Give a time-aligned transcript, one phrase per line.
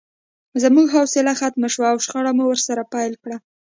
[0.63, 3.37] زموږ حوصله ختمه شوه او شخړه مو ورسره پیل کړه